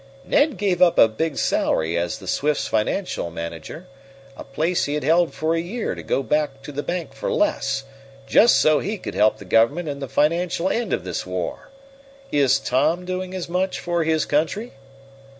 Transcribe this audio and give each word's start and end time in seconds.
"Ned 0.25 0.57
gave 0.57 0.81
up 0.81 0.97
a 0.97 1.07
big 1.07 1.37
salary 1.37 1.95
as 1.95 2.17
the 2.17 2.27
Swifts 2.27 2.65
financial 2.65 3.29
man 3.29 3.53
a 3.53 4.43
place 4.43 4.85
he 4.85 4.95
had 4.95 5.03
held 5.03 5.31
for 5.31 5.53
a 5.53 5.59
year 5.61 5.93
to 5.93 6.01
go 6.01 6.23
back 6.23 6.63
to 6.63 6.71
the 6.71 6.81
bank 6.81 7.13
for 7.13 7.31
less, 7.31 7.83
just 8.25 8.55
so 8.59 8.79
he 8.79 8.97
could 8.97 9.13
help 9.13 9.37
the 9.37 9.45
Government 9.45 9.87
in 9.87 9.99
the 9.99 10.09
financial 10.09 10.69
end 10.69 10.91
of 10.91 11.03
this 11.03 11.23
war. 11.23 11.69
Is 12.31 12.57
Tom 12.57 13.05
doing 13.05 13.35
as 13.35 13.47
much 13.47 13.79
for 13.79 14.03
his 14.03 14.25
country?" 14.25 14.71